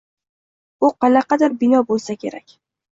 [0.85, 2.61] Bu qanaqadir bino boʻlsa kerak.